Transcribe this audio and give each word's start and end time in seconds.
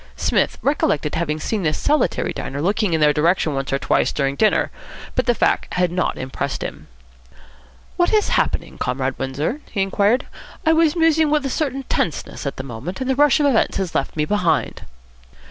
Psmith 0.15 0.57
recollected 0.63 1.13
having 1.13 1.39
seen 1.39 1.61
this 1.61 1.77
solitary 1.77 2.33
diner 2.33 2.59
looking 2.59 2.93
in 2.93 2.99
their 3.01 3.13
direction 3.13 3.53
once 3.53 3.71
or 3.71 3.77
twice 3.77 4.11
during 4.11 4.35
dinner, 4.35 4.71
but 5.13 5.27
the 5.27 5.35
fact 5.35 5.75
had 5.75 5.91
not 5.91 6.17
impressed 6.17 6.63
him. 6.63 6.87
"What 7.97 8.11
is 8.11 8.29
happening, 8.29 8.79
Comrade 8.79 9.19
Windsor?" 9.19 9.61
he 9.71 9.83
inquired. 9.83 10.25
"I 10.65 10.73
was 10.73 10.95
musing 10.95 11.29
with 11.29 11.45
a 11.45 11.51
certain 11.51 11.83
tenseness 11.83 12.47
at 12.47 12.57
the 12.57 12.63
moment, 12.63 12.99
and 12.99 13.07
the 13.07 13.15
rush 13.15 13.39
of 13.39 13.45
events 13.45 13.77
has 13.77 13.93
left 13.93 14.15
me 14.17 14.25
behind." 14.25 14.87